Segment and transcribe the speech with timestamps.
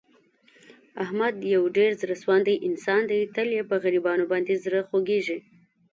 [1.03, 3.21] احمد یو ډېر زړه سواندی انسان دی.
[3.35, 5.37] تل یې په غریبانو باندې زړه خوګېږي.